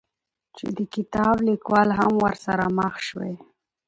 چې 0.57 0.65
د 0.77 0.79
کتاب 0.95 1.35
ليکوال 1.47 1.89
هم 1.99 2.13
ورسره 2.25 2.65
مخ 2.77 2.93
شوى، 3.07 3.33